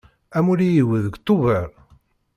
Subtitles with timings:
[0.37, 1.67] Amulli-iw deg Tuber.